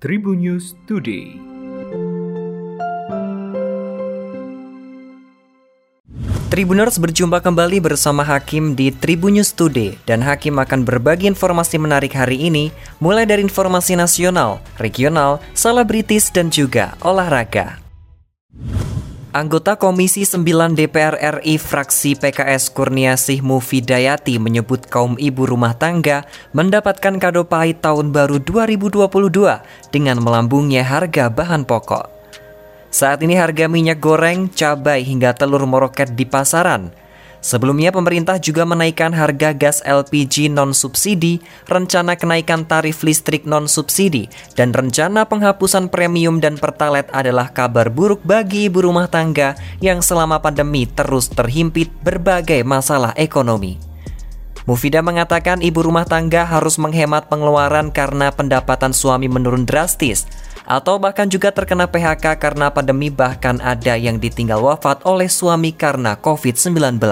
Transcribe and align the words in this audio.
Tribun 0.00 0.40
News 0.40 0.72
Today. 0.88 1.36
Tribuners 6.48 6.96
berjumpa 6.96 7.44
kembali 7.44 7.84
bersama 7.84 8.24
Hakim 8.24 8.72
di 8.72 8.96
Tribun 8.96 9.36
News 9.36 9.52
Today 9.52 10.00
dan 10.08 10.24
Hakim 10.24 10.56
akan 10.56 10.88
berbagi 10.88 11.28
informasi 11.28 11.76
menarik 11.76 12.16
hari 12.16 12.48
ini 12.48 12.72
mulai 12.96 13.28
dari 13.28 13.44
informasi 13.44 13.92
nasional, 13.92 14.64
regional, 14.80 15.36
selebritis 15.52 16.32
dan 16.32 16.48
juga 16.48 16.96
olahraga. 17.04 17.76
Anggota 19.30 19.78
Komisi 19.78 20.26
9 20.26 20.74
DPR 20.74 21.14
RI 21.38 21.54
fraksi 21.54 22.18
PKS 22.18 22.74
Kurniasih 22.74 23.46
Mufidayati 23.46 24.42
menyebut 24.42 24.90
kaum 24.90 25.14
ibu 25.22 25.46
rumah 25.46 25.70
tangga 25.78 26.26
mendapatkan 26.50 27.14
kado 27.14 27.46
pahit 27.46 27.78
tahun 27.78 28.10
baru 28.10 28.42
2022 28.42 29.06
dengan 29.94 30.18
melambungnya 30.18 30.82
harga 30.82 31.30
bahan 31.30 31.62
pokok. 31.62 32.10
Saat 32.90 33.22
ini 33.22 33.38
harga 33.38 33.70
minyak 33.70 34.02
goreng, 34.02 34.50
cabai 34.50 35.06
hingga 35.06 35.30
telur 35.38 35.62
meroket 35.62 36.10
di 36.18 36.26
pasaran. 36.26 36.90
Sebelumnya 37.40 37.88
pemerintah 37.88 38.36
juga 38.36 38.68
menaikkan 38.68 39.16
harga 39.16 39.56
gas 39.56 39.80
LPG 39.80 40.52
non-subsidi, 40.52 41.40
rencana 41.64 42.12
kenaikan 42.12 42.68
tarif 42.68 43.00
listrik 43.00 43.48
non-subsidi, 43.48 44.28
dan 44.60 44.76
rencana 44.76 45.24
penghapusan 45.24 45.88
premium 45.88 46.36
dan 46.36 46.60
pertalet 46.60 47.08
adalah 47.16 47.48
kabar 47.48 47.88
buruk 47.88 48.20
bagi 48.28 48.68
ibu 48.68 48.84
rumah 48.84 49.08
tangga 49.08 49.56
yang 49.80 50.04
selama 50.04 50.36
pandemi 50.44 50.84
terus 50.84 51.32
terhimpit 51.32 51.88
berbagai 52.04 52.60
masalah 52.60 53.16
ekonomi. 53.16 53.80
Mufida 54.68 55.00
mengatakan 55.00 55.64
ibu 55.64 55.80
rumah 55.80 56.04
tangga 56.04 56.44
harus 56.44 56.76
menghemat 56.76 57.32
pengeluaran 57.32 57.88
karena 57.88 58.28
pendapatan 58.28 58.92
suami 58.92 59.32
menurun 59.32 59.64
drastis, 59.64 60.28
atau 60.70 61.02
bahkan 61.02 61.26
juga 61.26 61.50
terkena 61.50 61.90
PHK 61.90 62.38
karena 62.38 62.70
pandemi 62.70 63.10
bahkan 63.10 63.58
ada 63.58 63.98
yang 63.98 64.22
ditinggal 64.22 64.62
wafat 64.62 65.02
oleh 65.02 65.26
suami 65.26 65.74
karena 65.74 66.14
COVID-19. 66.14 67.02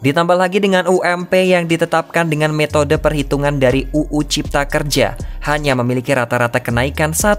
Ditambah 0.00 0.36
lagi 0.40 0.64
dengan 0.64 0.88
UMP 0.88 1.28
yang 1.44 1.68
ditetapkan 1.68 2.24
dengan 2.32 2.56
metode 2.56 2.96
perhitungan 2.96 3.60
dari 3.60 3.84
UU 3.92 4.24
Cipta 4.24 4.64
Kerja, 4.64 5.12
hanya 5.44 5.76
memiliki 5.76 6.16
rata-rata 6.16 6.64
kenaikan 6.64 7.12
1% 7.12 7.36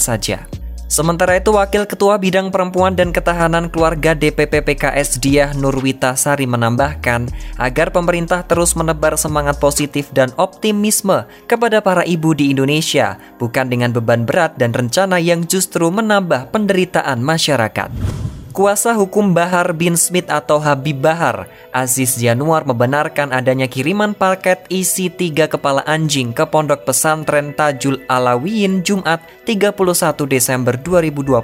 saja. 0.00 0.48
Sementara 0.88 1.36
itu, 1.36 1.52
Wakil 1.52 1.84
Ketua 1.84 2.16
Bidang 2.16 2.48
Perempuan 2.48 2.96
dan 2.96 3.12
Ketahanan 3.12 3.68
Keluarga 3.68 4.16
DPP 4.16 4.64
PKS 4.64 5.20
Diah 5.20 5.52
Nurwita 5.52 6.16
Sari 6.16 6.48
menambahkan 6.48 7.28
agar 7.60 7.92
pemerintah 7.92 8.40
terus 8.48 8.72
menebar 8.72 9.20
semangat 9.20 9.60
positif 9.60 10.08
dan 10.16 10.32
optimisme 10.40 11.28
kepada 11.44 11.84
para 11.84 12.08
ibu 12.08 12.32
di 12.32 12.56
Indonesia, 12.56 13.20
bukan 13.36 13.68
dengan 13.68 13.92
beban 13.92 14.24
berat 14.24 14.56
dan 14.56 14.72
rencana 14.72 15.20
yang 15.20 15.44
justru 15.44 15.92
menambah 15.92 16.48
penderitaan 16.56 17.20
masyarakat. 17.20 18.17
Kuasa 18.58 18.90
hukum 18.90 19.38
Bahar 19.38 19.70
bin 19.70 19.94
Smith 19.94 20.26
atau 20.26 20.58
Habib 20.58 20.98
Bahar, 20.98 21.46
Aziz 21.70 22.18
Januar 22.18 22.66
membenarkan 22.66 23.30
adanya 23.30 23.70
kiriman 23.70 24.18
paket 24.18 24.66
isi 24.66 25.06
tiga 25.14 25.46
kepala 25.46 25.86
anjing 25.86 26.34
ke 26.34 26.42
pondok 26.42 26.82
pesantren 26.82 27.54
Tajul 27.54 28.02
Alawiyin 28.10 28.82
Jumat 28.82 29.22
31 29.46 29.78
Desember 30.26 30.74
2021 30.74 31.38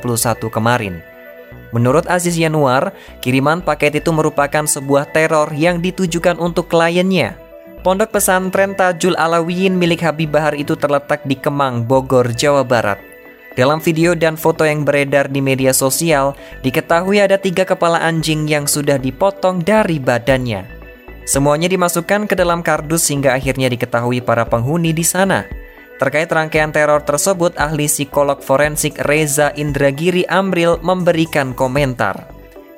kemarin. 0.50 1.06
Menurut 1.70 2.02
Aziz 2.10 2.34
Januar, 2.34 2.90
kiriman 3.22 3.62
paket 3.62 4.02
itu 4.02 4.10
merupakan 4.10 4.66
sebuah 4.66 5.06
teror 5.14 5.54
yang 5.54 5.78
ditujukan 5.78 6.34
untuk 6.42 6.66
kliennya. 6.66 7.38
Pondok 7.86 8.10
pesantren 8.10 8.74
Tajul 8.74 9.14
Alawiyin 9.14 9.78
milik 9.78 10.02
Habib 10.02 10.34
Bahar 10.34 10.58
itu 10.58 10.74
terletak 10.74 11.22
di 11.22 11.38
Kemang, 11.38 11.86
Bogor, 11.86 12.34
Jawa 12.34 12.66
Barat. 12.66 13.13
Dalam 13.54 13.78
video 13.78 14.18
dan 14.18 14.34
foto 14.34 14.66
yang 14.66 14.82
beredar 14.82 15.30
di 15.30 15.38
media 15.38 15.70
sosial, 15.70 16.34
diketahui 16.66 17.22
ada 17.22 17.38
tiga 17.38 17.62
kepala 17.62 18.02
anjing 18.02 18.50
yang 18.50 18.66
sudah 18.66 18.98
dipotong 18.98 19.62
dari 19.62 20.02
badannya. 20.02 20.66
Semuanya 21.22 21.70
dimasukkan 21.70 22.26
ke 22.26 22.34
dalam 22.34 22.66
kardus 22.66 23.06
hingga 23.14 23.30
akhirnya 23.38 23.70
diketahui 23.70 24.26
para 24.26 24.42
penghuni 24.42 24.90
di 24.90 25.06
sana. 25.06 25.46
Terkait 26.02 26.26
rangkaian 26.26 26.74
teror 26.74 27.06
tersebut, 27.06 27.54
ahli 27.54 27.86
psikolog 27.86 28.42
forensik 28.42 28.98
Reza 29.06 29.54
Indragiri 29.54 30.26
Amril 30.26 30.82
memberikan 30.82 31.54
komentar. 31.54 32.26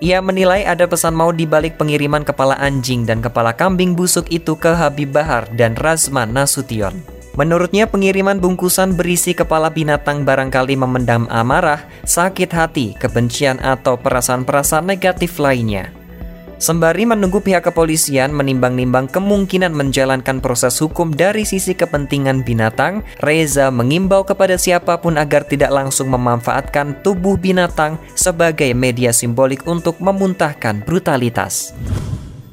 Ia 0.04 0.20
menilai 0.20 0.68
ada 0.68 0.84
pesan 0.84 1.16
mau 1.16 1.32
dibalik 1.32 1.80
pengiriman 1.80 2.20
kepala 2.20 2.60
anjing 2.60 3.08
dan 3.08 3.24
kepala 3.24 3.56
kambing 3.56 3.96
busuk 3.96 4.28
itu 4.28 4.52
ke 4.60 4.76
Habib 4.76 5.16
Bahar 5.16 5.48
dan 5.56 5.72
Razman 5.72 6.36
Nasution. 6.36 7.15
Menurutnya 7.36 7.84
pengiriman 7.84 8.40
bungkusan 8.40 8.96
berisi 8.96 9.36
kepala 9.36 9.68
binatang 9.68 10.24
barangkali 10.24 10.72
memendam 10.72 11.28
amarah, 11.28 11.84
sakit 12.08 12.48
hati, 12.48 12.96
kebencian 12.96 13.60
atau 13.60 14.00
perasaan-perasaan 14.00 14.88
negatif 14.88 15.36
lainnya. 15.36 15.92
Sembari 16.56 17.04
menunggu 17.04 17.44
pihak 17.44 17.68
kepolisian 17.68 18.32
menimbang-nimbang 18.32 19.12
kemungkinan 19.12 19.76
menjalankan 19.76 20.40
proses 20.40 20.80
hukum 20.80 21.12
dari 21.12 21.44
sisi 21.44 21.76
kepentingan 21.76 22.40
binatang, 22.48 23.04
Reza 23.20 23.68
mengimbau 23.68 24.24
kepada 24.24 24.56
siapa 24.56 24.96
pun 24.96 25.20
agar 25.20 25.44
tidak 25.44 25.68
langsung 25.68 26.08
memanfaatkan 26.08 27.04
tubuh 27.04 27.36
binatang 27.36 28.00
sebagai 28.16 28.72
media 28.72 29.12
simbolik 29.12 29.68
untuk 29.68 30.00
memuntahkan 30.00 30.80
brutalitas. 30.80 31.76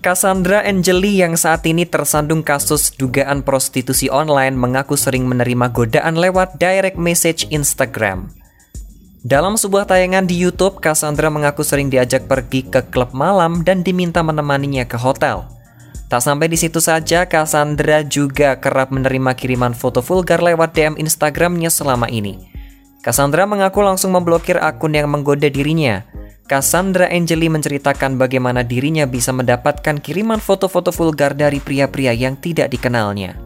Cassandra 0.03 0.67
Angeli 0.67 1.23
yang 1.23 1.39
saat 1.39 1.63
ini 1.63 1.87
tersandung 1.87 2.43
kasus 2.43 2.91
dugaan 2.91 3.39
prostitusi 3.39 4.11
online 4.11 4.51
mengaku 4.51 4.99
sering 4.99 5.23
menerima 5.23 5.71
godaan 5.71 6.19
lewat 6.19 6.59
direct 6.59 6.99
message 6.99 7.47
Instagram. 7.55 8.27
Dalam 9.23 9.55
sebuah 9.55 9.87
tayangan 9.87 10.27
di 10.27 10.35
YouTube, 10.35 10.83
Cassandra 10.83 11.31
mengaku 11.31 11.63
sering 11.63 11.87
diajak 11.87 12.27
pergi 12.27 12.67
ke 12.67 12.83
klub 12.91 13.15
malam 13.15 13.63
dan 13.63 13.79
diminta 13.79 14.19
menemaninya 14.19 14.83
ke 14.83 14.99
hotel. 14.99 15.47
Tak 16.11 16.19
sampai 16.19 16.51
di 16.51 16.59
situ 16.59 16.83
saja, 16.83 17.23
Cassandra 17.23 18.03
juga 18.03 18.59
kerap 18.59 18.91
menerima 18.91 19.31
kiriman 19.39 19.71
foto 19.71 20.03
vulgar 20.03 20.43
lewat 20.43 20.75
DM 20.75 20.99
Instagramnya 20.99 21.71
selama 21.71 22.11
ini. 22.11 22.51
Cassandra 22.99 23.47
mengaku 23.47 23.79
langsung 23.79 24.11
memblokir 24.11 24.59
akun 24.59 24.99
yang 24.99 25.07
menggoda 25.07 25.47
dirinya. 25.47 26.03
Cassandra 26.43 27.07
Angeli 27.07 27.47
menceritakan 27.47 28.19
bagaimana 28.19 28.67
dirinya 28.67 29.07
bisa 29.07 29.31
mendapatkan 29.31 30.03
kiriman 30.03 30.43
foto-foto 30.43 30.91
vulgar 30.91 31.31
dari 31.31 31.63
pria-pria 31.63 32.11
yang 32.11 32.35
tidak 32.35 32.67
dikenalnya. 32.67 33.39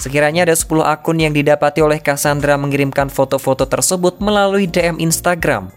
Sekiranya 0.00 0.48
ada 0.48 0.56
10 0.56 0.80
akun 0.80 1.20
yang 1.20 1.36
didapati 1.36 1.84
oleh 1.84 2.00
Cassandra 2.00 2.56
mengirimkan 2.56 3.12
foto-foto 3.12 3.68
tersebut 3.68 4.16
melalui 4.24 4.64
DM 4.64 4.96
Instagram. 4.96 5.68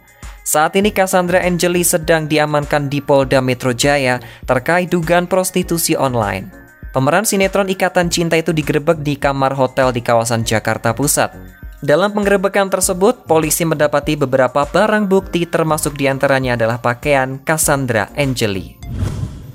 Saat 0.47 0.79
ini 0.79 0.95
Cassandra 0.95 1.43
Angeli 1.43 1.83
sedang 1.83 2.25
diamankan 2.25 2.87
di 2.87 3.03
Polda 3.03 3.43
Metro 3.43 3.75
Jaya 3.75 4.23
terkait 4.47 4.87
dugaan 4.87 5.27
prostitusi 5.27 5.99
online. 5.99 6.49
Pemeran 6.95 7.27
sinetron 7.27 7.67
Ikatan 7.67 8.07
Cinta 8.07 8.39
itu 8.39 8.55
digerebek 8.55 9.03
di 9.03 9.19
kamar 9.19 9.55
hotel 9.55 9.91
di 9.91 9.99
kawasan 10.03 10.47
Jakarta 10.47 10.95
Pusat. 10.95 11.60
Dalam 11.81 12.13
penggerebekan 12.13 12.69
tersebut, 12.69 13.25
polisi 13.25 13.65
mendapati 13.65 14.13
beberapa 14.13 14.69
barang 14.69 15.09
bukti 15.09 15.49
termasuk 15.49 15.97
di 15.97 16.05
antaranya 16.05 16.53
adalah 16.53 16.77
pakaian 16.77 17.41
Cassandra 17.41 18.13
Angeli. 18.13 18.77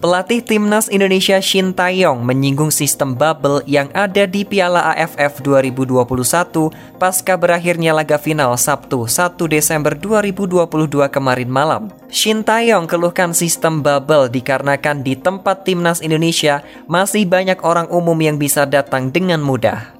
Pelatih 0.02 0.42
timnas 0.42 0.90
Indonesia 0.90 1.38
Shin 1.38 1.70
Taeyong 1.70 2.26
menyinggung 2.26 2.74
sistem 2.74 3.14
bubble 3.14 3.62
yang 3.64 3.88
ada 3.94 4.26
di 4.26 4.42
Piala 4.42 4.92
AFF 4.92 5.38
2021 5.40 6.98
pasca 6.98 7.34
berakhirnya 7.38 7.94
laga 7.94 8.20
final 8.20 8.58
Sabtu 8.58 9.06
1 9.06 9.38
Desember 9.46 9.94
2022 9.96 10.66
kemarin 11.08 11.48
malam. 11.50 11.82
Shin 12.10 12.42
Taeyong 12.42 12.90
keluhkan 12.90 13.32
sistem 13.32 13.80
bubble 13.80 14.28
dikarenakan 14.28 15.00
di 15.06 15.14
tempat 15.14 15.62
timnas 15.62 16.02
Indonesia 16.02 16.60
masih 16.90 17.22
banyak 17.22 17.62
orang 17.62 17.86
umum 17.88 18.18
yang 18.18 18.36
bisa 18.36 18.66
datang 18.66 19.14
dengan 19.14 19.40
mudah. 19.40 19.95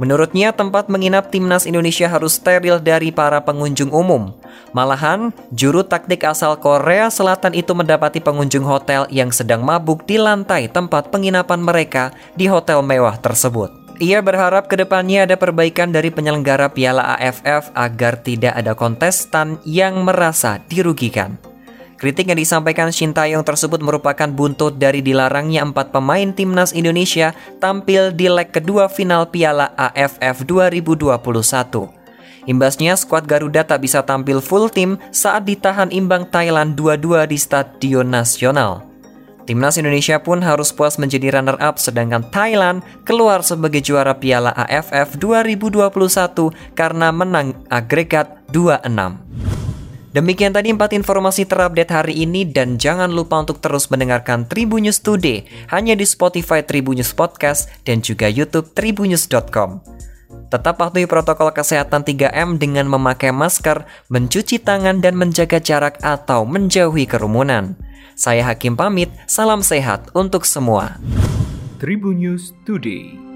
Menurutnya, 0.00 0.56
tempat 0.56 0.88
menginap 0.88 1.28
timnas 1.28 1.68
Indonesia 1.68 2.08
harus 2.08 2.40
steril 2.40 2.80
dari 2.80 3.12
para 3.12 3.44
pengunjung 3.44 3.92
umum. 3.92 4.32
Malahan, 4.72 5.28
juru 5.52 5.84
taktik 5.84 6.24
asal 6.24 6.56
Korea 6.56 7.12
Selatan 7.12 7.52
itu 7.52 7.76
mendapati 7.76 8.24
pengunjung 8.24 8.64
hotel 8.64 9.04
yang 9.12 9.28
sedang 9.28 9.60
mabuk 9.60 10.08
di 10.08 10.16
lantai 10.16 10.72
tempat 10.72 11.12
penginapan 11.12 11.60
mereka 11.60 12.16
di 12.32 12.48
hotel 12.48 12.80
mewah 12.80 13.20
tersebut. 13.20 13.68
Ia 14.00 14.24
berharap 14.24 14.72
ke 14.72 14.80
depannya 14.80 15.28
ada 15.28 15.36
perbaikan 15.36 15.92
dari 15.92 16.08
penyelenggara 16.08 16.72
Piala 16.72 17.20
AFF 17.20 17.68
agar 17.76 18.24
tidak 18.24 18.56
ada 18.56 18.72
kontestan 18.72 19.60
yang 19.68 20.00
merasa 20.00 20.64
dirugikan. 20.72 21.49
Kritik 22.00 22.32
yang 22.32 22.40
disampaikan 22.40 22.88
Shin 22.88 23.12
Taeyong 23.12 23.44
tersebut 23.44 23.84
merupakan 23.84 24.24
buntut 24.24 24.80
dari 24.80 25.04
dilarangnya 25.04 25.68
empat 25.68 25.92
pemain 25.92 26.32
timnas 26.32 26.72
Indonesia 26.72 27.36
tampil 27.60 28.16
di 28.16 28.24
leg 28.24 28.48
kedua 28.48 28.88
final 28.88 29.28
Piala 29.28 29.68
AFF 29.76 30.48
2021. 30.48 31.20
Imbasnya, 32.48 32.96
skuad 32.96 33.28
Garuda 33.28 33.68
tak 33.68 33.84
bisa 33.84 34.00
tampil 34.00 34.40
full 34.40 34.72
tim 34.72 34.96
saat 35.12 35.44
ditahan 35.44 35.92
imbang 35.92 36.24
Thailand 36.24 36.72
2-2 36.72 37.28
di 37.28 37.36
Stadion 37.36 38.08
Nasional. 38.08 38.80
Timnas 39.44 39.76
Indonesia 39.76 40.16
pun 40.24 40.40
harus 40.40 40.72
puas 40.72 40.96
menjadi 40.96 41.36
runner-up 41.36 41.76
sedangkan 41.76 42.24
Thailand 42.32 42.80
keluar 43.04 43.44
sebagai 43.44 43.84
juara 43.84 44.16
Piala 44.16 44.56
AFF 44.56 45.20
2021 45.20 45.92
karena 46.72 47.12
menang 47.12 47.60
agregat 47.68 48.40
2-6. 48.48 49.49
Demikian 50.10 50.50
tadi 50.50 50.74
empat 50.74 50.90
informasi 50.90 51.46
terupdate 51.46 51.94
hari 51.94 52.26
ini 52.26 52.42
dan 52.42 52.82
jangan 52.82 53.14
lupa 53.14 53.38
untuk 53.46 53.62
terus 53.62 53.86
mendengarkan 53.94 54.42
Tribunnews 54.42 54.98
Today 54.98 55.46
hanya 55.70 55.94
di 55.94 56.02
Spotify 56.02 56.66
Tribunnews 56.66 57.14
Podcast 57.14 57.70
dan 57.86 58.02
juga 58.02 58.26
YouTube 58.26 58.74
tribunnews.com. 58.74 59.78
Tetap 60.50 60.82
patuhi 60.82 61.06
protokol 61.06 61.54
kesehatan 61.54 62.02
3M 62.02 62.58
dengan 62.58 62.90
memakai 62.90 63.30
masker, 63.30 63.86
mencuci 64.10 64.58
tangan 64.58 64.98
dan 64.98 65.14
menjaga 65.14 65.62
jarak 65.62 66.02
atau 66.02 66.42
menjauhi 66.42 67.06
kerumunan. 67.06 67.78
Saya 68.18 68.50
Hakim 68.50 68.74
pamit, 68.74 69.14
salam 69.30 69.62
sehat 69.62 70.10
untuk 70.10 70.42
semua. 70.42 70.98
Tribun 71.78 72.18
News 72.18 72.50
Today. 72.66 73.29